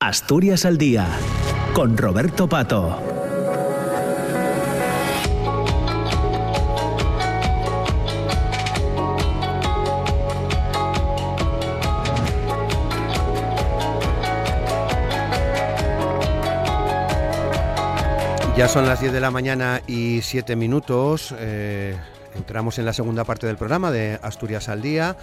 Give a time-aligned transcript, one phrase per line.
[0.00, 1.08] Asturias al Día,
[1.74, 3.02] con Roberto Pato.
[18.56, 21.34] Ya son las 10 de la mañana y 7 minutos.
[21.40, 21.96] Eh,
[22.36, 25.16] entramos en la segunda parte del programa de Asturias al Día.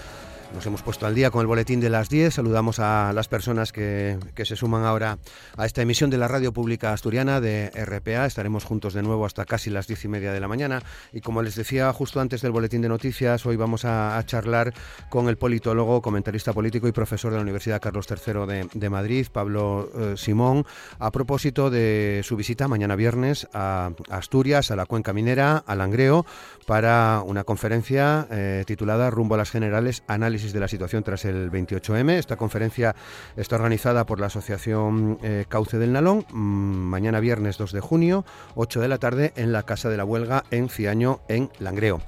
[0.54, 2.36] Nos hemos puesto al día con el boletín de las 10.
[2.36, 5.18] Saludamos a las personas que, se suman ahora
[5.58, 8.26] a esta emisión de la radio pública asturiana de RPA.
[8.26, 10.82] Estaremos juntos de nuevo hasta casi las diez y media de la mañana.
[11.12, 14.74] Y como les decía justo antes del boletín de noticias, hoy vamos a, charlar
[15.10, 19.90] con el politólogo, comentarista político y profesor de la Universidad Carlos III de, Madrid, Pablo
[19.94, 20.66] eh, Simón,
[21.00, 26.26] a propósito de su visita mañana viernes a, Asturias, a la cuenca minera, a Langreo,
[26.66, 31.50] para una conferencia eh, titulada Rumbo a las Generales, Análisis de la situación tras el
[31.50, 32.18] 28M.
[32.18, 32.94] Esta conferencia
[33.38, 38.26] está organizada por la Asociación eh, Cauce del Nalón, mm, mañana viernes 2 de junio,
[38.56, 42.02] 8 de la tarde, en la Casa de la Huelga en Ciaño, en Langreo.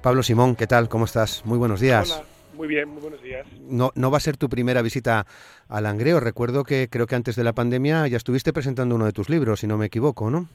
[0.00, 0.88] Pablo Simón, ¿qué tal?
[0.88, 1.44] ¿Cómo estás?
[1.44, 2.12] Muy buenos días.
[2.12, 2.24] Hola.
[2.54, 3.46] Muy bien, muy buenos días.
[3.62, 5.26] No, no va a ser tu primera visita
[5.68, 6.20] a Langreo.
[6.20, 9.60] Recuerdo que creo que antes de la pandemia ya estuviste presentando uno de tus libros,
[9.60, 10.48] si no me equivoco, ¿no?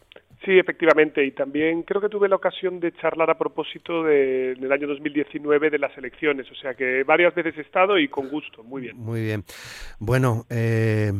[0.47, 4.71] Sí, efectivamente, y también creo que tuve la ocasión de charlar a propósito de, del
[4.71, 8.63] año 2019 de las elecciones, o sea que varias veces he estado y con gusto,
[8.63, 8.95] muy bien.
[8.95, 9.43] Muy bien.
[9.99, 11.11] Bueno, eh,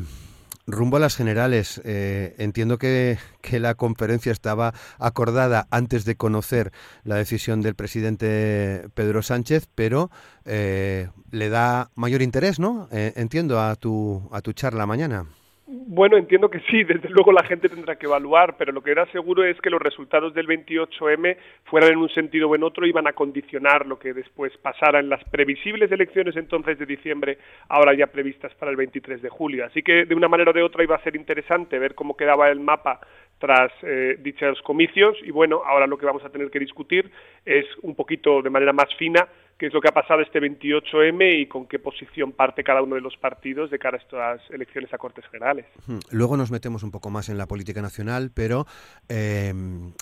[0.66, 6.72] rumbo a las generales, eh, entiendo que, que, la conferencia estaba acordada antes de conocer
[7.04, 10.10] la decisión del presidente Pedro Sánchez, pero
[10.46, 12.88] eh, le da mayor interés, ¿no?
[12.94, 15.26] entiendo a tu, a tu charla mañana.
[15.70, 19.06] Bueno, entiendo que sí, desde luego la gente tendrá que evaluar, pero lo que era
[19.12, 23.06] seguro es que los resultados del 28M fueran en un sentido o en otro, iban
[23.06, 28.08] a condicionar lo que después pasara en las previsibles elecciones entonces de diciembre, ahora ya
[28.08, 29.66] previstas para el 23 de julio.
[29.66, 32.48] Así que de una manera o de otra iba a ser interesante ver cómo quedaba
[32.48, 33.02] el mapa
[33.38, 37.12] tras eh, dichos comicios y bueno, ahora lo que vamos a tener que discutir
[37.46, 41.42] es un poquito de manera más fina qué es lo que ha pasado este 28M
[41.42, 44.94] y con qué posición parte cada uno de los partidos de cara a estas elecciones
[44.94, 45.66] a Cortes Generales.
[46.12, 48.66] Luego nos metemos un poco más en la política nacional, pero
[49.10, 49.54] eh,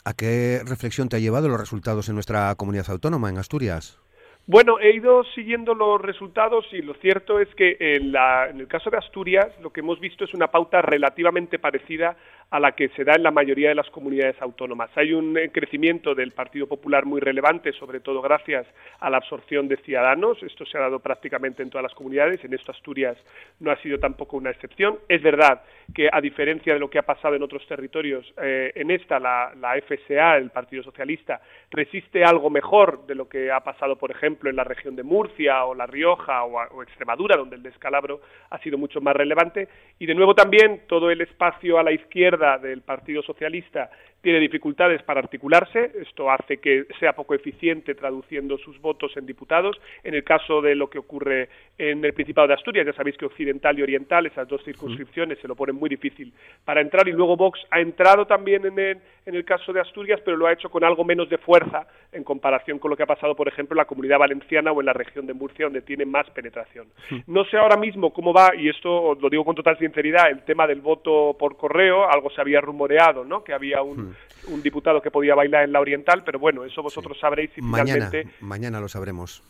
[0.04, 4.00] ¿a qué reflexión te ha llevado los resultados en nuestra comunidad autónoma, en Asturias?
[4.48, 8.68] Bueno, he ido siguiendo los resultados y lo cierto es que en, la, en, el
[8.68, 12.16] caso de Asturias lo que hemos visto es una pauta relativamente parecida
[12.52, 14.92] a la que se da en la mayoría de las comunidades autónomas.
[14.96, 18.68] Hay un eh, crecimiento del Partido Popular muy relevante, sobre todo gracias
[19.00, 20.38] a la absorción de ciudadanos.
[20.44, 22.44] Esto se ha dado prácticamente en todas las comunidades.
[22.46, 23.18] En esto Asturias
[23.60, 25.00] no ha sido tampoco una excepción.
[25.10, 28.91] Es verdad que, a diferencia de lo que ha pasado en otros territorios, eh, en
[28.91, 31.41] esta la, la FSA, el Partido Socialista,
[31.72, 35.66] resiste algo mejor de lo que ha pasado, por ejemplo, en la región de Murcia
[35.66, 39.68] o La Rioja o, Extremadura, donde el descalabro ha sido mucho más relevante.
[40.00, 43.90] Y de nuevo también todo el espacio a la izquierda del Partido Socialista
[44.25, 49.80] tiene dificultades para articularse, esto hace que sea poco eficiente traduciendo sus votos en diputados.
[50.03, 51.47] En el caso de lo que ocurre
[51.78, 55.47] en el Principado de Asturias, ya sabéis que Occidental y Oriental, esas dos circunscripciones, se
[55.47, 56.34] lo ponen muy difícil
[56.64, 58.97] para entrar y luego Vox ha entrado también en el,
[59.28, 62.24] en el caso de Asturias, pero lo ha hecho con algo menos de fuerza en
[62.24, 64.94] comparación con lo que ha pasado, por ejemplo, en la Comunidad Valenciana o en la
[64.94, 66.88] región de Murcia, donde tiene más penetración.
[67.28, 70.66] No sé ahora mismo cómo va, y esto lo digo con total sinceridad, el tema
[70.66, 73.44] del voto por correo, algo se había rumoreado, ¿no?
[73.44, 74.15] Que había un,
[74.48, 78.28] un diputado que podía bailar en la Oriental, pero bueno, eso vosotros sabréis finalmente...
[78.42, 79.42] Mañana lo sabremos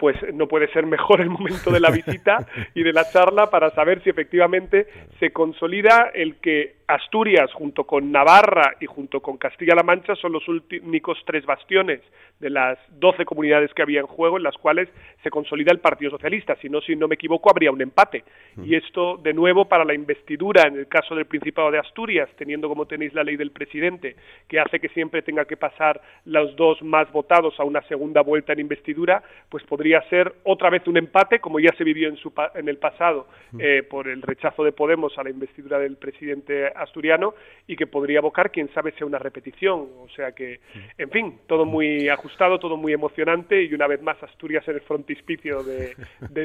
[0.00, 2.38] pues no puede ser mejor el momento de la visita
[2.74, 4.86] y de la charla para saber si efectivamente
[5.20, 10.42] se consolida el que Asturias, junto con Navarra y junto con Castilla-La Mancha, son los
[10.48, 12.00] únicos tres bastiones
[12.40, 14.88] de las doce comunidades que había en juego en las cuales
[15.22, 16.56] se consolida el Partido Socialista.
[16.60, 18.24] Si no, si no me equivoco, habría un empate.
[18.56, 18.64] Mm.
[18.64, 22.68] Y esto, de nuevo, para la investidura en el caso del Principado de Asturias, teniendo
[22.68, 24.16] como tenéis la ley del presidente,
[24.48, 28.52] que hace que siempre tenga que pasar los dos más votados a una segunda vuelta
[28.52, 32.32] en investidura, pues podría ser otra vez un empate, como ya se vivió en, su,
[32.54, 33.28] en el pasado
[33.58, 37.34] eh, por el rechazo de Podemos a la investidura del presidente asturiano
[37.66, 39.88] y que podría abocar, quién sabe, sea una repetición.
[39.98, 40.60] O sea que,
[40.98, 44.80] en fin, todo muy ajustado, todo muy emocionante y una vez más Asturias en el
[44.82, 45.94] frontispicio de,
[46.28, 46.44] de,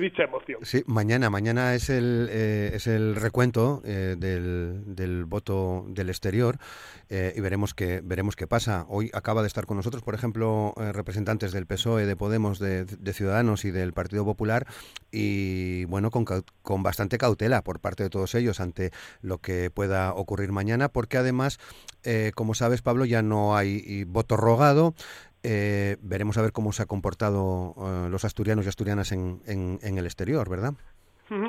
[0.00, 0.60] dicha, emoción.
[0.62, 6.56] Sí, mañana, mañana es el, eh, es el recuento eh, del, del, voto del exterior
[7.08, 8.86] eh, y veremos qué, veremos qué pasa.
[8.88, 13.12] Hoy acaba de estar con nosotros, por ejemplo, representantes del PSOE, de Podemos, de, de,
[13.12, 14.66] Ciudadanos y del Partido Popular
[15.10, 20.14] y, bueno, con, con bastante cautela por parte de todos ellos ante lo que pueda
[20.14, 21.58] ocurrir mañana, porque además,
[22.04, 24.94] eh, como sabes, Pablo, ya no hay voto rogado.
[25.44, 29.98] Eh, veremos a ver cómo se han comportado eh, los asturianos y asturianas en, en,
[29.98, 30.74] el exterior, ¿verdad?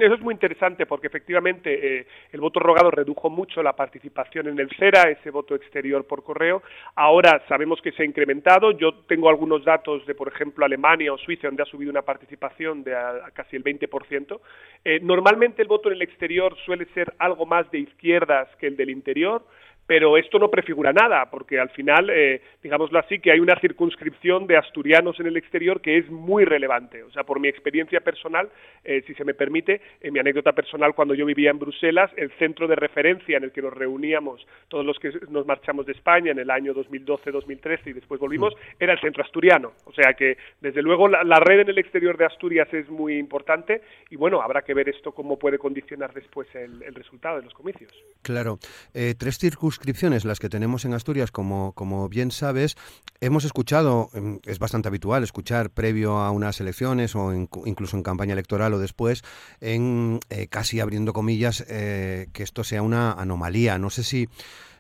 [0.02, 4.60] Eso es muy interesante porque efectivamente eh, el voto rogado redujo mucho la participación en
[4.60, 6.64] el CERA, ese voto exterior por correo.
[6.96, 8.72] Ahora sabemos que se ha incrementado.
[8.72, 12.84] Yo tengo algunos datos de, por ejemplo, Alemania o Suiza, donde ha subido una participación
[12.84, 12.96] de
[13.34, 14.40] casi el 20%.
[14.86, 18.78] Eh, normalmente el voto en el exterior suele ser algo más de izquierdas que el
[18.78, 19.44] del interior
[19.86, 24.48] pero esto no prefigura nada, porque al final, eh, digámoslo así, que hay una circunscripción
[24.48, 27.04] de asturianos en el exterior que es muy relevante.
[27.04, 28.50] O sea, por mi experiencia personal,
[28.84, 32.32] eh, si se me permite, en mi anécdota personal, cuando yo vivía en Bruselas, el
[32.40, 36.32] centro de referencia en el que nos reuníamos todos los que nos marchamos de España
[36.32, 39.74] en el año 2012-2013 y después volvimos, era el centro asturiano.
[39.86, 43.82] O sea que, desde luego, la, red en el exterior de Asturias es muy importante
[44.10, 47.92] y, bueno, habrá que ver esto cómo puede condicionar después el, resultado de los comicios.
[48.22, 48.60] Claro.
[48.94, 52.78] Eh, tres circunstancias suscripciones, las que tenemos en Asturias, como, como bien sabes,
[53.22, 58.34] hemos escuchado, em, es bastante habitual escuchar previo a unas elecciones o incluso en campaña
[58.34, 59.24] electoral o después,
[59.62, 63.80] en eh, casi abriendo comillas, eh, que esto sea una anomalía.
[63.80, 64.30] No sé si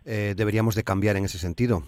[0.05, 1.83] eh, deberíamos de cambiar en ese sentido.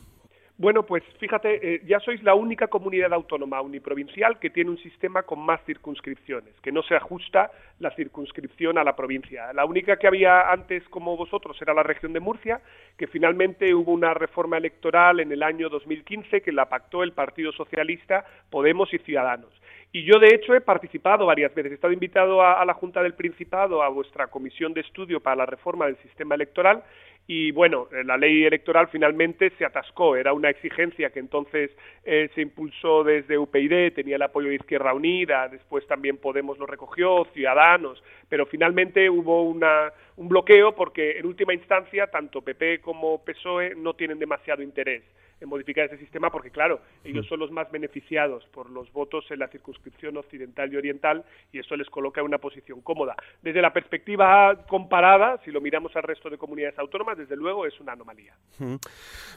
[0.57, 5.24] Bueno, pues fíjate, eh, ya sois la única comunidad autónoma uniprovincial que tiene un sistema
[5.24, 9.52] con más circunscripciones, que no se ajusta la circunscripción a la provincia.
[9.52, 12.62] La única que había antes como vosotros era la región de Murcia,
[12.98, 17.52] que finalmente hubo una reforma electoral en el año 2015 que la pactó el Partido
[17.52, 19.52] Socialista, Podemos y Ciudadanos.
[19.92, 21.72] Y yo, de hecho, he participado varias veces.
[21.72, 25.46] He estado invitado a, la Junta del Principado, a vuestra comisión de estudio para la
[25.46, 26.84] reforma del sistema electoral,
[27.27, 31.72] y bueno, eh, la ley electoral finalmente se atascó, era una exigencia que entonces
[32.04, 36.66] eh, se impulsó desde UPyD, tenía el apoyo de Izquierda Unida, después también Podemos lo
[36.66, 43.24] recogió, Ciudadanos, pero finalmente hubo una, un bloqueo porque en última instancia tanto PP como
[43.24, 45.04] PSOE no tienen demasiado interés
[45.42, 49.40] en modificar ese sistema porque, claro, ellos son los más beneficiados por los votos en
[49.40, 53.16] la circunscripción occidental y oriental y eso les coloca en una posición cómoda.
[53.42, 57.80] Desde la perspectiva comparada, si lo miramos al resto de comunidades autónomas, desde luego es
[57.80, 58.34] una anomalía.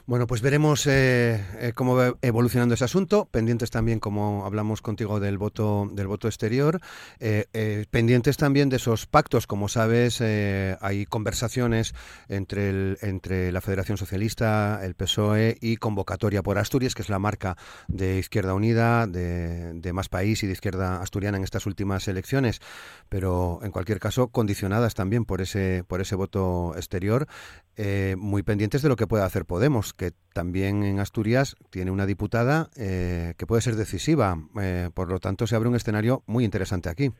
[0.05, 5.19] Bueno, pues veremos eh, eh, cómo va evolucionando ese asunto, pendientes también, como hablamos contigo,
[5.19, 6.79] del voto, del voto exterior,
[7.19, 11.93] eh, pendientes también de esos pactos, como sabes, hay conversaciones
[12.27, 17.17] entre, el, entre la Federación Socialista, el PSOE y convocatoria por Asturias, que es la
[17.17, 17.57] marca
[17.87, 22.61] de Izquierda Unida, de, Más País y de Izquierda Asturiana en estas últimas elecciones,
[23.09, 27.27] pero en cualquier caso condicionadas también por ese, por ese voto exterior,
[27.75, 32.05] eh, muy pendientes de lo que pueda hacer Podemos, que también en Asturias tiene una
[32.05, 34.37] diputada eh, que puede ser decisiva.
[34.61, 37.11] Eh, por lo tanto, se abre un escenario muy interesante aquí.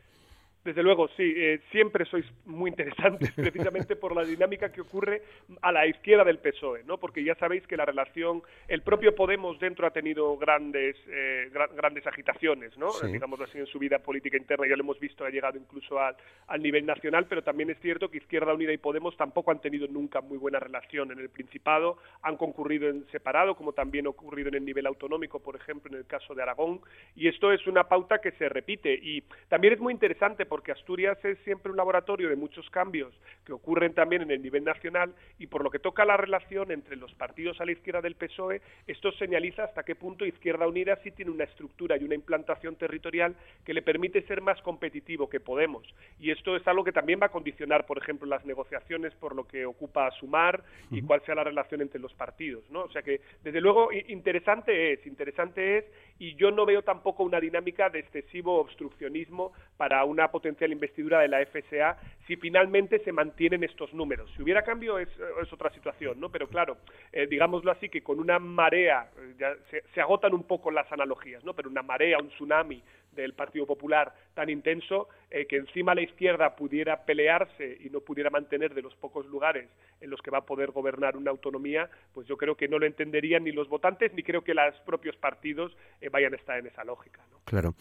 [0.64, 5.22] Desde luego, sí, eh, siempre sois muy interesantes precisamente por la dinámica que ocurre
[5.62, 6.98] a la izquierda del PSOE, ¿no?
[6.98, 12.06] Porque ya sabéis que la relación, el propio Podemos dentro ha tenido grandes eh, grandes
[12.06, 12.88] agitaciones, ¿no?
[13.02, 16.16] Digamos así en su vida política interna, ya lo hemos visto, ha llegado incluso al,
[16.46, 19.88] al nivel nacional, pero también es cierto que Izquierda Unida y Podemos tampoco han tenido
[19.88, 24.48] nunca muy buena relación en el Principado, han concurrido en separado, como también ha ocurrido
[24.48, 26.80] en el nivel autonómico, por ejemplo, en el caso de Aragón,
[27.16, 31.16] y esto es una pauta que se repite y también es muy interesante porque Asturias
[31.24, 33.14] es siempre un laboratorio de muchos cambios
[33.46, 36.96] que ocurren también en el nivel nacional y por lo que toca la relación entre
[36.96, 41.12] los partidos a la izquierda del PSOE, esto señaliza hasta qué punto Izquierda Unida sí
[41.12, 45.86] tiene una estructura y una implantación territorial que le permite ser más competitivo que Podemos.
[46.18, 49.46] Y esto es algo que también va a condicionar, por ejemplo, las negociaciones por lo
[49.46, 52.64] que ocupa Sumar y cuál sea la relación entre los partidos.
[52.70, 52.82] ¿no?
[52.82, 55.84] O sea que, desde luego, interesante es, interesante es,
[56.20, 61.28] y yo no veo tampoco una dinámica de excesivo obstruccionismo para una potencial investidura de
[61.28, 61.96] la FSA
[62.26, 64.30] si finalmente se mantienen estos números.
[64.36, 65.08] Si hubiera cambio es,
[65.50, 66.28] otra situación, ¿no?
[66.28, 66.76] Pero claro,
[67.10, 70.92] eh, digámoslo así, que con una marea, eh, ya se, se, agotan un poco las
[70.92, 71.54] analogías, ¿no?
[71.54, 76.56] Pero una marea, un tsunami del Partido Popular tan intenso eh, que encima la izquierda
[76.56, 79.68] pudiera pelearse y no pudiera mantener de los pocos lugares
[80.00, 82.86] en los que va a poder gobernar una autonomía, pues yo creo que no lo
[82.86, 86.66] entenderían ni los votantes ni creo que los propios partidos eh, vayan a estar en
[86.66, 87.20] esa lógica.
[87.44, 87.74] Claro.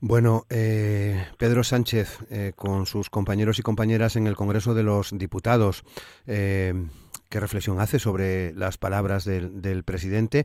[0.00, 2.18] Bueno, eh, Pedro Sánchez,
[2.54, 5.84] con sus compañeros y compañeras en el Congreso de los Diputados,
[6.26, 10.44] ¿qué reflexión hace sobre las palabras del, del presidente?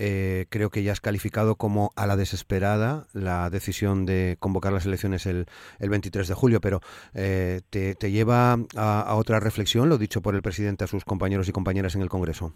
[0.00, 4.86] Eh, creo que ya has calificado como a la desesperada la decisión de convocar las
[4.86, 5.46] elecciones el,
[5.80, 6.80] el 23 de julio, pero
[7.14, 11.52] eh, te, lleva a otra reflexión lo dicho por el presidente a sus compañeros y
[11.52, 12.54] compañeras en el Congreso.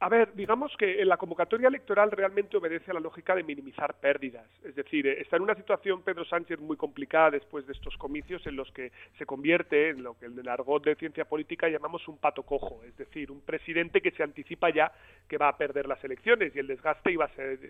[0.00, 4.46] A ver, digamos que la convocatoria electoral realmente obedece a la lógica de minimizar pérdidas.
[4.64, 8.46] Es decir, eh, está en una situación Pedro Sánchez muy complicada después de estos comicios
[8.46, 12.06] en los que se convierte en lo que en el argot de ciencia política llamamos
[12.08, 14.92] un pato cojo, es decir, un presidente que se anticipa ya
[15.28, 17.28] que va a perder las elecciones y el desgaste iba a,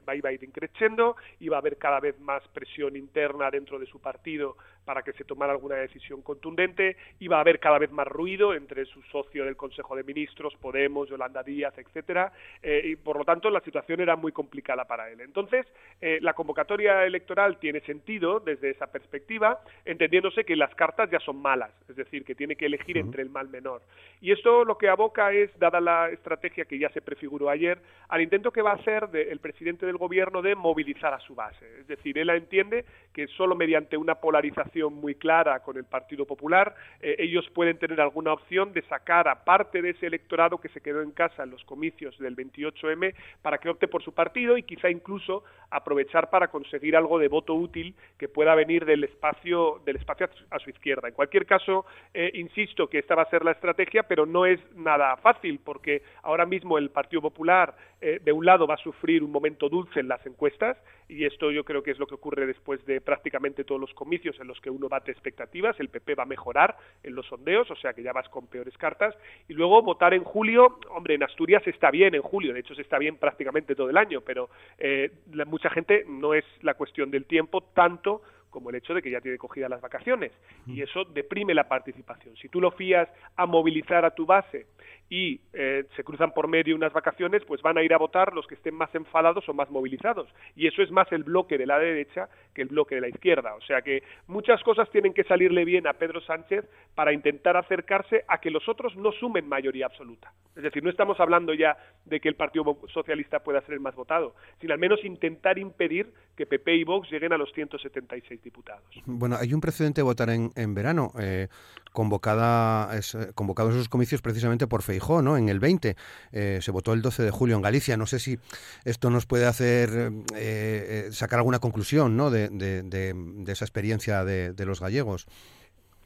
[0.08, 3.86] va, a ir increciendo, y va a haber cada vez más presión interna dentro de
[3.86, 6.96] su partido para que se tomara alguna decisión contundente.
[7.20, 11.08] Iba a haber cada vez más ruido entre su socio del Consejo de Ministros, Podemos,
[11.08, 15.20] Yolanda Díaz, etcétera, eh, y por lo tanto la situación era muy complicada para él.
[15.20, 15.66] Entonces,
[16.00, 21.40] eh, la convocatoria electoral tiene sentido desde esa perspectiva, entendiéndose que las cartas ya son
[21.40, 23.82] malas, es decir, que tiene que elegir entre el mal menor.
[24.20, 28.22] Y esto lo que aboca es, dada la estrategia que ya se prefiguró ayer, al
[28.22, 31.80] intento que va a hacer el presidente del gobierno de movilizar a su base.
[31.80, 36.74] Es decir, él entiende que solo mediante una polarización muy clara con el Partido Popular,
[37.00, 40.80] eh, ellos pueden tener alguna opción de sacar a parte de ese electorado que se
[40.80, 44.62] quedó en casa en los comicios del 28M para que opte por su partido y
[44.62, 49.96] quizá incluso aprovechar para conseguir algo de voto útil que pueda venir del espacio del
[49.96, 51.08] espacio a su izquierda.
[51.08, 54.60] En cualquier caso, eh, insisto que esta va a ser la estrategia, pero no es
[54.74, 57.74] nada fácil porque ahora mismo el Partido Popular
[58.06, 60.76] eh, de un lado va a sufrir un momento dulce en las encuestas
[61.08, 64.38] y esto yo creo que es lo que ocurre después de prácticamente todos los comicios
[64.40, 67.76] en los que uno bate expectativas, el PP va a mejorar en los sondeos, o
[67.76, 69.16] sea que ya vas con peores cartas
[69.48, 72.82] y luego votar en julio, hombre, en Asturias está bien en julio, de hecho se
[72.82, 75.10] está bien prácticamente todo el año, pero eh,
[75.46, 78.20] mucha gente no es la cuestión del tiempo tanto
[78.54, 80.30] como el hecho de que ya tiene cogidas las vacaciones
[80.64, 82.36] y eso deprime la participación.
[82.36, 84.66] Si tú lo fías a movilizar a tu base
[85.10, 88.46] y eh, se cruzan por medio unas vacaciones, pues van a ir a votar los
[88.46, 90.28] que estén más enfadados o más movilizados.
[90.54, 93.56] Y eso es más el bloque de la derecha que el bloque de la izquierda.
[93.56, 98.24] O sea que muchas cosas tienen que salirle bien a Pedro Sánchez para intentar acercarse
[98.28, 100.32] a que los otros no sumen mayoría absoluta.
[100.54, 103.96] Es decir, no estamos hablando ya de que el Partido Socialista pueda ser el más
[103.96, 108.84] votado, sino al menos intentar impedir que PP y Vox lleguen a los 176 diputados.
[109.06, 111.48] Bueno, hay un precedente de votar en, verano, eh,
[111.94, 115.36] convocada, es, eh, convocados esos comicios precisamente por Feijó, ¿no?
[115.36, 115.96] En el 20
[116.32, 117.96] eh, se votó el 12 de julio en Galicia.
[117.96, 118.38] No sé si
[118.84, 122.30] esto nos puede hacer eh, sacar alguna conclusión, ¿no?
[122.30, 125.26] De, esa experiencia de los gallegos.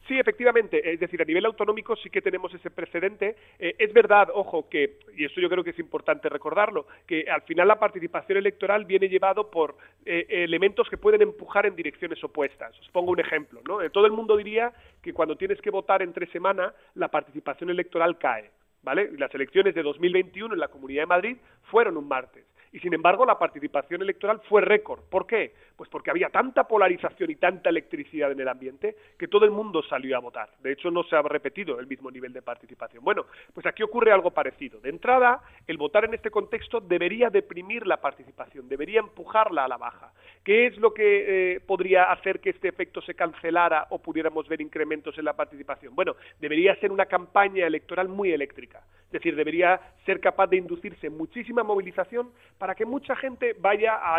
[0.09, 0.91] Sí, efectivamente.
[0.91, 3.37] Es decir, a nivel autonómico sí que tenemos ese precedente.
[3.59, 7.43] Eh, es verdad, ojo, que, y esto yo creo que es importante recordarlo, que al
[7.43, 12.79] final la participación electoral viene llevado por eh, elementos que pueden empujar en direcciones opuestas.
[12.81, 13.61] Os pongo un ejemplo.
[13.69, 13.83] ¿no?
[13.83, 14.73] Eh, todo el mundo diría
[15.03, 18.51] que cuando tienes que votar entre semana, la participación electoral cae.
[18.81, 19.11] ¿Vale?
[19.19, 23.25] Las elecciones de 2021 en la Comunidad de Madrid fueron un martes y sin embargo
[23.25, 25.01] la participación electoral fue récord.
[25.11, 25.55] ¿Por qué?
[25.77, 29.83] Pues porque había tanta polarización y tanta electricidad en el ambiente que todo el mundo
[29.83, 30.51] salió a votar.
[30.61, 33.05] De hecho, no se ha repetido el mismo nivel de participación.
[33.05, 34.81] Bueno, pues aquí ocurre algo parecido.
[34.81, 39.77] De entrada, el votar en este contexto debería deprimir la participación, debería empujarla a la
[39.77, 40.13] baja.
[40.45, 44.61] ¿Qué es lo que eh, podría hacer que este efecto se cancelara o pudiéramos ver
[44.61, 45.95] incrementos en la participación?
[45.95, 48.83] Bueno, debería ser una campaña electoral muy eléctrica.
[49.09, 54.19] Es decir, debería ser capaz de inducirse muchísima movilización para que mucha gente vaya a,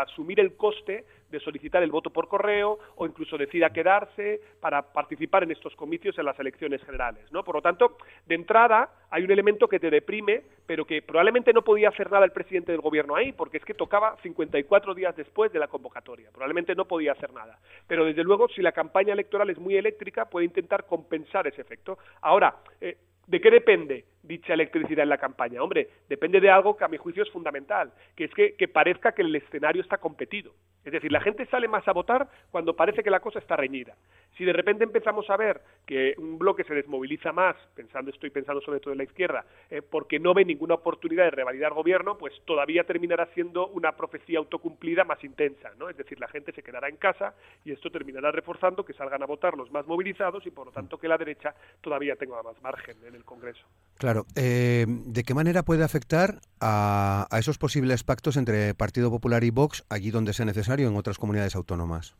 [0.00, 5.42] asumir el coste de solicitar el voto por correo o incluso decida quedarse para participar
[5.42, 7.30] en estos comicios en las elecciones generales.
[7.32, 7.44] ¿no?
[7.44, 11.60] Por lo tanto, de entrada hay un elemento que te deprime, pero que probablemente no
[11.60, 15.52] podía hacer nada el presidente del gobierno ahí, porque es que tocaba 54 días después
[15.52, 16.30] de la convocatoria.
[16.30, 17.58] Probablemente no podía hacer nada.
[17.86, 21.98] Pero desde luego, si la campaña electoral es muy eléctrica, puede intentar compensar ese efecto.
[22.22, 22.96] Ahora, eh,
[23.26, 25.62] ¿De qué depende dicha electricidad en la campaña?
[25.62, 29.12] Hombre, depende de algo que a mi juicio es fundamental, que es que, que parezca
[29.12, 30.52] que el escenario está competido.
[30.84, 33.94] Es decir, la gente sale más a votar cuando parece que la cosa está reñida.
[34.36, 38.60] Si de repente empezamos a ver que un bloque se desmoviliza más, pensando, estoy pensando
[38.62, 42.32] sobre todo en la izquierda, eh, porque no ve ninguna oportunidad de revalidar gobierno, pues
[42.44, 45.88] todavía terminará siendo una profecía autocumplida más intensa, ¿no?
[45.88, 49.26] Es decir, la gente se quedará en casa y esto terminará reforzando que salgan a
[49.26, 52.96] votar los más movilizados y por lo tanto que la derecha todavía tenga más margen
[53.06, 53.64] en el Congreso.
[53.98, 54.11] Claro.
[54.36, 59.50] Eh, ¿De qué manera puede afectar a, a esos posibles pactos entre Partido Popular y
[59.50, 60.82] Vox allí donde sea necesario?
[60.88, 62.14] en otras comunidades autónomas?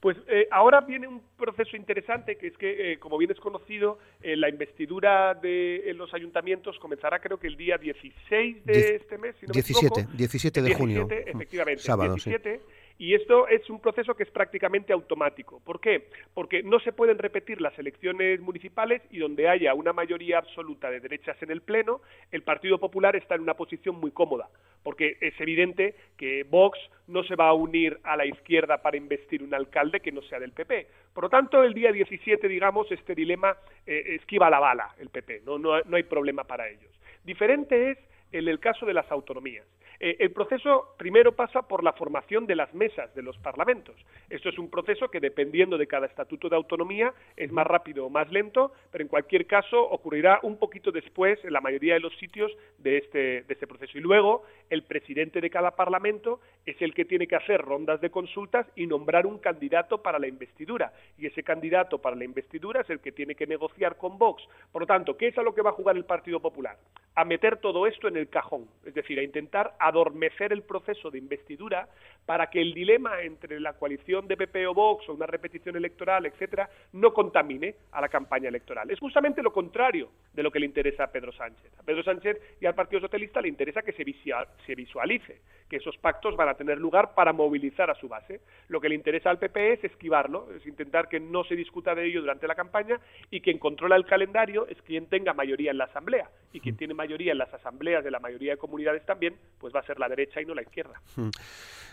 [0.00, 3.98] Pues eh, ahora viene un proceso interesante, que es que, eh, como bien es conocido,
[4.22, 9.34] eh, la investidura de los ayuntamientos comenzará creo que el día 16 de este mes,
[9.38, 11.08] si no 17, me 17 de junio.
[11.10, 12.60] Efectivamente, Sábado, 17,
[13.00, 15.58] y esto es un proceso que es prácticamente automático.
[15.64, 16.08] ¿Por qué?
[16.34, 21.00] Porque no se pueden repetir las elecciones municipales y donde haya una mayoría absoluta de
[21.00, 24.50] derechas en el Pleno, el Partido Popular está en una posición muy cómoda,
[24.82, 29.42] porque es evidente que Vox no se va a unir a la izquierda para investir
[29.42, 30.86] un alcalde que no sea del PP.
[31.14, 35.40] Por lo tanto, el día 17, digamos, este dilema eh, esquiva la bala el PP,
[35.46, 36.92] no, hay problema para ellos.
[37.24, 37.98] Diferente es
[38.30, 39.66] el caso de las autonomías.
[40.02, 43.94] Eh, el proceso primero pasa por la formación de las mesas de los parlamentos.
[44.30, 48.10] Esto es un proceso que, dependiendo de cada estatuto de autonomía, es más rápido o
[48.10, 52.16] más lento, pero en cualquier caso ocurrirá un poquito después en la mayoría de los
[52.16, 53.98] sitios de este, de este proceso.
[53.98, 58.10] Y luego, el presidente de cada parlamento es el que tiene que hacer rondas de
[58.10, 60.94] consultas y nombrar un candidato para la investidura.
[61.18, 64.42] Y ese candidato para la investidura es el que tiene que negociar con Vox.
[64.72, 66.78] Por lo tanto, ¿qué es a lo que va a jugar el Partido Popular?
[67.16, 71.18] A meter todo esto en el cajón, es decir, a intentar adormecer el proceso de
[71.18, 71.88] investidura
[72.26, 76.26] para que el dilema entre la coalición de PP o Vox o una repetición electoral,
[76.26, 78.90] etcétera, no contamine a la campaña electoral.
[78.90, 81.72] Es justamente lo contrario de lo que le interesa a Pedro Sánchez.
[81.78, 86.36] A Pedro Sánchez y al Partido Socialista le interesa que se visualice que esos pactos
[86.36, 88.40] van a tener lugar para movilizar a su base.
[88.68, 92.06] Lo que le interesa al PP es esquivarlo, es intentar que no se discuta de
[92.06, 95.84] ello durante la campaña y quien controla el calendario es quien tenga mayoría en la
[95.84, 96.28] Asamblea.
[96.52, 99.79] Y quien tiene mayoría en las asambleas de la mayoría de comunidades también, pues va
[99.80, 101.00] a ser la derecha y no la izquierda.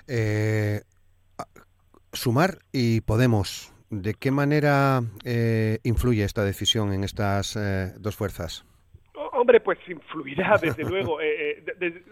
[0.08, 0.82] Eh,
[2.13, 8.65] sumar y Podemos, ¿de qué manera eh, influye esta decisión en estas eh, dos fuerzas?
[9.34, 11.22] Hombre, pues influirá, desde luego.
[11.22, 11.63] Eh,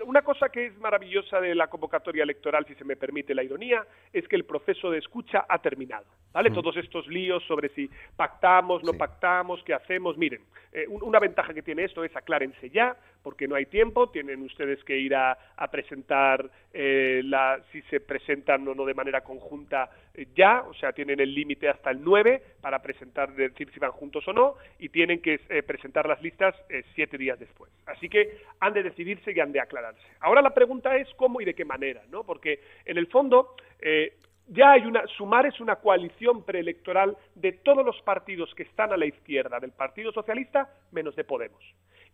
[0.06, 3.84] una cosa que es maravillosa de la convocatoria electoral, si se me permite la ironía,
[4.14, 6.06] es que el proceso de escucha ha terminado.
[6.34, 6.52] ¿Vale?
[6.52, 6.54] Mm.
[6.54, 10.18] Todos estos líos sobre si pactamos, no pactamos, qué hacemos.
[10.18, 10.42] Miren,
[10.72, 14.84] eh, una ventaja que tiene esto es aclárense ya, porque no hay tiempo, tienen ustedes
[14.84, 15.36] que ir a,
[15.72, 19.90] presentar la, si se presentan o no de manera conjunta
[20.36, 24.28] ya, o sea, tienen el límite hasta el 9 para presentar, decir si van juntos
[24.28, 26.54] o no, y tienen que presentar las listas
[26.94, 27.72] siete días después.
[27.88, 30.06] Así que han de decidirse y han de aclararse.
[30.20, 32.24] Ahora la pregunta es cómo y de qué manera, ¿no?
[32.24, 34.14] Porque en el fondo eh,
[34.48, 38.98] ya hay una, Sumar es una coalición preelectoral de todos los partidos que están a
[38.98, 41.64] la izquierda del Partido Socialista, menos de Podemos.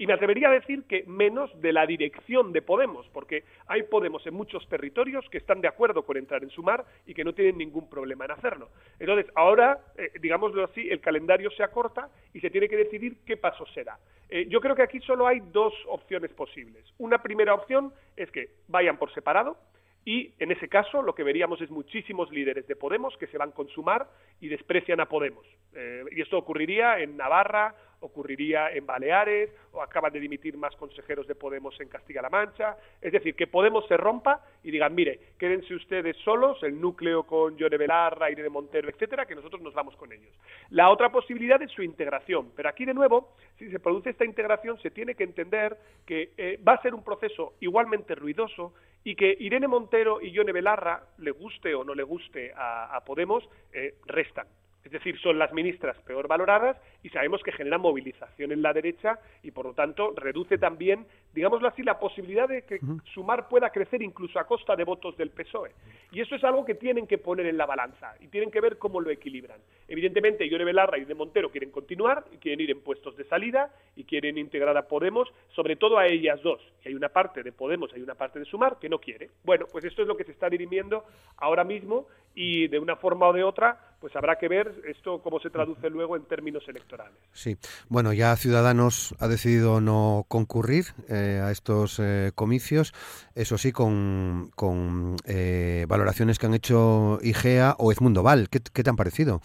[0.02, 4.26] Y me atrevería a decir que menos de la dirección de Podemos, porque hay Podemos
[4.26, 7.60] en muchos territorios que están de acuerdo con entrar en Sumar y que no tienen
[7.60, 8.70] ningún problema en hacerlo.
[8.98, 13.38] Entonces, ahora, eh, digámoslo así, el calendario se acorta y se tiene que decidir qué
[13.38, 14.00] paso será.
[14.28, 16.84] Eh, yo creo que aquí solo hay dos opciones posibles.
[16.98, 19.56] Una primera opción es que vayan por separado,
[20.04, 23.50] y en ese caso lo que veríamos es muchísimos líderes de Podemos que se van
[23.50, 24.08] a consumar
[24.40, 25.46] y desprecian a Podemos.
[25.76, 31.28] Eh, y esto ocurriría en Navarra ocurriría en Baleares, o acaban de dimitir más consejeros
[31.28, 32.78] de Podemos en Castilla-La Mancha.
[33.02, 37.58] Es decir, que Podemos se rompa y digan, mire, quédense ustedes solos, el núcleo con
[37.58, 40.34] Yone Belarra, Irene Montero, etcétera, que nosotros nos vamos con ellos.
[40.70, 44.80] La otra posibilidad es su integración, pero aquí de nuevo, si se produce esta integración,
[44.82, 49.36] se tiene que entender que eh, va a ser un proceso igualmente ruidoso y que
[49.40, 54.48] Irene Montero y Yone Belarra, le guste o no le guste a, Podemos, eh, restan.
[54.84, 59.20] Es decir, son las ministras peor valoradas y sabemos que genera movilización en la derecha
[59.44, 62.80] y, por lo tanto, reduce también, digámoslo así, la posibilidad de que
[63.14, 65.72] Sumar pueda crecer incluso a costa de votos del PSOE.
[66.12, 68.78] Y eso es algo que tienen que poner en la balanza y tienen que ver
[68.78, 69.60] cómo lo equilibran.
[69.88, 73.74] Evidentemente, Ione Belarra y de Montero quieren continuar y quieren ir en puestos de salida
[73.96, 76.62] y quieren integrar a Podemos, sobre todo a ellas dos.
[76.84, 79.30] Y hay una parte de Podemos, hay una parte de Sumar que no quiere.
[79.44, 81.04] Bueno, pues esto es lo que se está dirimiendo
[81.38, 85.40] ahora mismo y de una forma o de otra, pues habrá que ver esto cómo
[85.40, 87.18] se traduce luego en términos electorales.
[87.34, 87.58] Sí,
[87.90, 92.94] bueno, ya Ciudadanos ha decidido no concurrir eh, a estos eh, comicios,
[93.36, 98.50] eso sí, con, con eh, valoraciones que han hecho IGEA o Edmundo Val.
[98.50, 99.42] ¿Qué, te han parecido?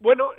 [0.00, 0.30] Bueno,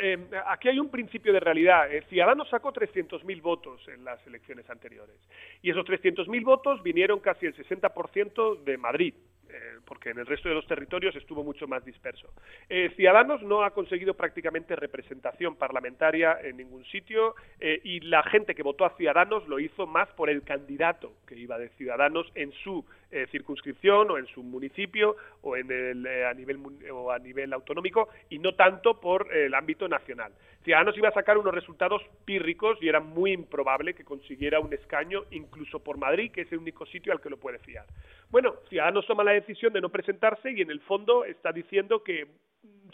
[0.47, 1.87] aquí hay un principio de realidad.
[2.07, 5.17] Ciudadanos sacó 300.000 votos en las elecciones anteriores
[5.61, 9.13] y esos 300.000 votos vinieron casi el 60% de Madrid.
[9.51, 12.27] Eh, porque en el resto de los territorios estuvo mucho más disperso.
[12.69, 18.53] Eh, Ciudadanos no ha conseguido prácticamente representación parlamentaria en ningún sitio eh, y la gente
[18.53, 22.51] que votó a Ciudadanos lo hizo más por el candidato que iba de Ciudadanos en
[22.63, 22.85] su
[23.31, 26.59] circunscripción o en su municipio o en el, a nivel
[26.91, 30.31] o a nivel autonómico y no tanto por el ámbito nacional.
[30.63, 35.23] Ciudadanos iba a sacar unos resultados pírricos y era muy improbable que consiguiera un escaño
[35.31, 37.85] incluso por Madrid, que es el único sitio al que lo puede fiar.
[38.29, 42.27] Bueno, Ciudadanos toma la decisión de no presentarse y en el fondo está diciendo que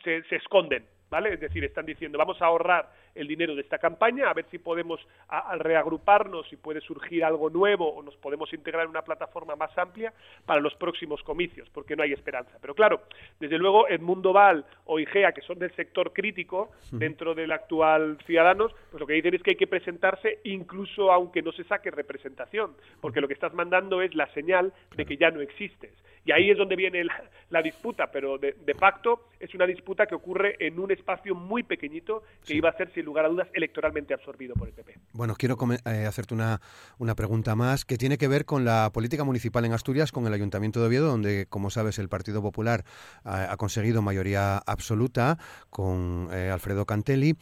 [0.04, 1.34] se, se esconden ¿vale?
[1.34, 4.60] Es decir, están diciendo, vamos a ahorrar el dinero de esta campaña, a ver si
[4.60, 9.56] podemos al reagruparnos, si puede surgir algo nuevo o nos podemos integrar en una plataforma
[9.56, 10.14] más amplia
[10.46, 12.58] para los próximos comicios, porque no hay esperanza.
[12.62, 13.04] Pero claro,
[13.40, 18.74] desde luego Edmundo Val o IGEA, que son del sector crítico dentro del actual Ciudadanos,
[18.92, 22.76] pues lo que dicen es que hay que presentarse incluso aunque no se saque representación,
[23.00, 25.94] porque lo que estás mandando es la señal de que ya no existes
[26.26, 27.04] Y ahí es donde viene
[27.50, 31.62] la, disputa, pero de, de, facto es una disputa que ocurre en un espacio muy
[31.62, 34.96] pequeñito que iba a ser, sin lugar a dudas, electoralmente absorbido por el PP.
[35.14, 36.62] Bueno, quiero eh, hacerte una,
[36.98, 40.34] una pregunta más que tiene que ver con la política municipal en Asturias, con el
[40.34, 42.84] Ayuntamiento de Oviedo, donde, como sabes, el Partido Popular
[43.24, 45.38] ha, conseguido mayoría absoluta
[45.70, 47.36] con eh, Alfredo Cantelli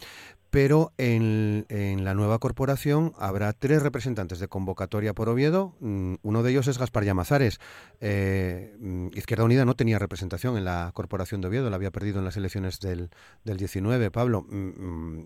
[0.54, 1.66] pero en,
[2.04, 5.74] la nueva corporación habrá tres representantes de convocatoria por Oviedo.
[5.80, 7.60] Mm, uno de ellos es Gaspar Llamazares.
[8.00, 12.20] Eh, mm, Izquierda Unida no tenía representación en la corporación de Oviedo, la había perdido
[12.20, 13.10] en las elecciones del,
[13.44, 14.12] del 19.
[14.12, 15.24] Pablo, mm,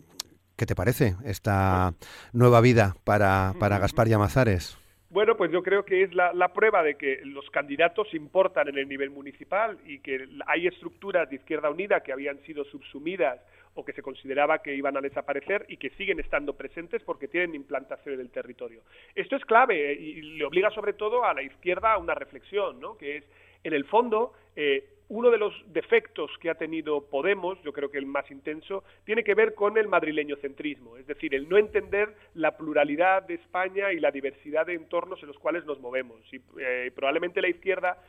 [0.55, 1.93] ¿qué te parece esta
[2.31, 4.77] nueva vida para, para Gaspar Llamazares?
[5.09, 8.89] Bueno, pues yo creo que es la, prueba de que los candidatos importan en el
[8.89, 13.39] nivel municipal y que hay estructuras de Izquierda Unida que habían sido subsumidas
[13.77, 17.53] o que se consideraba que iban a desaparecer y que siguen estando presentes porque tienen
[17.53, 18.81] implantación en el territorio.
[19.13, 22.79] Esto es clave eh, y le obliga sobre todo a la izquierda a una reflexión,
[22.79, 22.97] ¿no?
[22.97, 23.23] que es,
[23.63, 27.97] en el fondo, eh, uno de los defectos que ha tenido Podemos, yo creo que
[27.97, 32.13] el más intenso, tiene que ver con el madrileño centrismo, es decir, el no entender
[32.33, 36.19] la pluralidad de España y la diversidad de entornos en los cuales nos movemos.
[36.33, 38.03] Y eh, probablemente la izquierda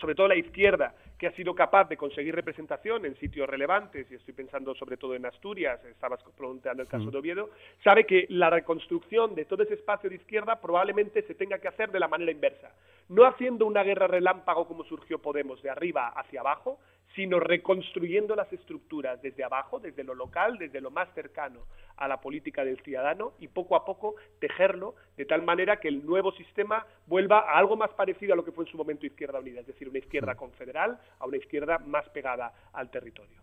[0.00, 4.14] sobre todo la izquierda, que ha sido capaz de conseguir representación en sitios relevantes, y
[4.14, 7.50] estoy pensando sobre todo en Asturias, estabas preguntando el caso de Oviedo,
[7.82, 11.90] sabe que la reconstrucción de todo ese espacio de izquierda probablemente se tenga que hacer
[11.90, 12.70] de la manera inversa,
[13.08, 16.78] no haciendo una guerra relámpago como surgió Podemos de arriba hacia abajo,
[17.16, 22.20] sino reconstruyendo las estructuras desde abajo, desde lo local, desde lo más cercano a la
[22.20, 26.86] política del ciudadano y poco a poco tejerlo de tal manera que el nuevo sistema
[27.06, 29.66] vuelva a algo más parecido a lo que fue en su momento Izquierda Unida, es
[29.66, 33.40] decir, una izquierda confederal a una izquierda más pegada al territorio.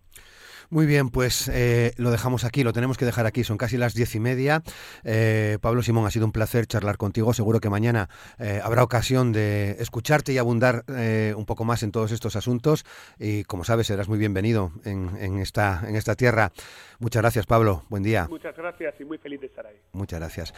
[0.69, 3.93] Muy bien, pues eh, lo dejamos aquí, lo tenemos que dejar aquí, son casi las
[3.93, 4.63] diez y media.
[5.03, 8.09] Eh, Pablo Simón, ha sido un placer charlar contigo, seguro que mañana
[8.39, 10.83] eh, habrá ocasión de escucharte y abundar
[11.35, 12.85] un poco más en todos estos asuntos
[13.19, 16.51] y como sabes serás muy bienvenido en, esta, en esta tierra.
[16.99, 18.27] Muchas gracias Pablo, buen día.
[18.29, 19.75] Muchas gracias y muy feliz de estar ahí.
[19.91, 20.53] Muchas gracias.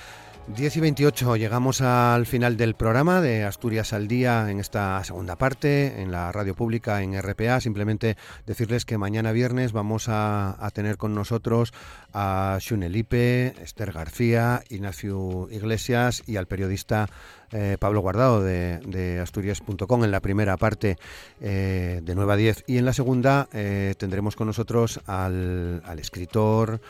[0.48, 5.38] 10 y 28, llegamos al final del programa de Asturias al Día en esta segunda
[5.38, 7.60] parte, en la radio pública, en RPA.
[7.60, 8.15] Simplemente
[8.46, 11.74] decirles que mañana viernes vamos a, tener con nosotros
[12.13, 17.08] a Xunelipe, Esther García, Ignacio Iglesias y al periodista
[17.52, 20.98] eh, Pablo Guardado de, Asturias.com en la primera parte
[21.39, 26.82] eh, de Nueva 10 y en la segunda eh, tendremos con nosotros al, escritor,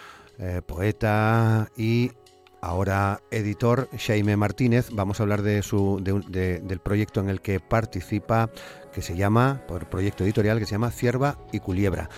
[0.66, 2.12] poeta y
[2.62, 4.90] ahora editor Jaime Martínez.
[4.92, 8.50] Vamos a hablar de su, del proyecto en el que participa,
[8.94, 12.10] que se llama, por proyecto editorial, que se llama Cierva y Culiebra.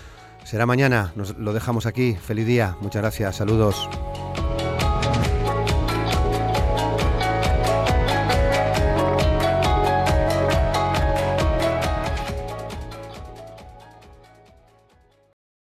[0.44, 2.16] Será mañana, nos lo dejamos aquí.
[2.16, 3.90] Feliz día, muchas gracias, saludos.